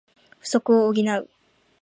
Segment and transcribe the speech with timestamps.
[0.39, 1.29] 不足を補う